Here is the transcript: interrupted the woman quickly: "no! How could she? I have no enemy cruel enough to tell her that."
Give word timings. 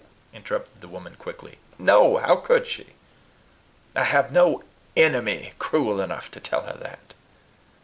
interrupted 0.33 0.81
the 0.81 0.87
woman 0.87 1.15
quickly: 1.15 1.59
"no! 1.77 2.17
How 2.17 2.35
could 2.35 2.65
she? 2.65 2.95
I 3.95 4.03
have 4.05 4.31
no 4.31 4.63
enemy 4.97 5.53
cruel 5.59 6.01
enough 6.01 6.31
to 6.31 6.39
tell 6.39 6.63
her 6.63 6.75
that." 6.81 7.13